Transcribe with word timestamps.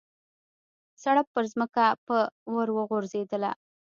سړپ 1.01 1.27
پرځمکه 1.35 1.85
به 2.05 2.17
ور 2.53 2.67
وغورځېدله. 2.77 3.51